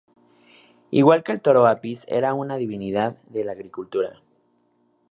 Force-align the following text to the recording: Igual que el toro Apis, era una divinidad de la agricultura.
Igual 0.89 1.21
que 1.23 1.31
el 1.31 1.43
toro 1.43 1.67
Apis, 1.67 2.05
era 2.07 2.33
una 2.33 2.57
divinidad 2.57 3.19
de 3.29 3.43
la 3.43 3.51
agricultura. 3.51 4.19